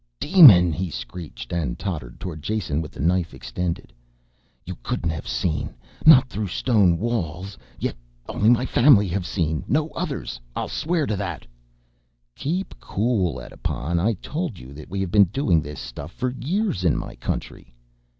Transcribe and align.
"Demon!" 0.19 0.73
he 0.73 0.89
screeched 0.89 1.53
and 1.53 1.77
tottered 1.77 2.19
towards 2.19 2.41
Jason 2.41 2.81
with 2.81 2.91
the 2.91 2.99
knife 2.99 3.35
extended. 3.35 3.93
"You 4.65 4.75
couldn't 4.81 5.11
have 5.11 5.27
seen, 5.27 5.75
not 6.07 6.27
through 6.27 6.47
stone 6.47 6.97
walls, 6.97 7.55
yet 7.77 7.95
only 8.27 8.49
my 8.49 8.65
family 8.65 9.07
have 9.09 9.27
seen, 9.27 9.63
no 9.67 9.89
others 9.89 10.39
I'll 10.55 10.69
swear 10.69 11.05
to 11.05 11.15
that!" 11.17 11.45
"Keep 12.35 12.79
cool, 12.79 13.39
Edipon, 13.39 13.99
I 13.99 14.13
told 14.23 14.57
you 14.57 14.73
that 14.73 14.89
we 14.89 15.01
have 15.01 15.11
been 15.11 15.25
doing 15.25 15.61
this 15.61 15.79
stuff 15.79 16.11
for 16.11 16.31
years 16.31 16.83
in 16.83 16.97
my 16.97 17.13
country." 17.13 17.71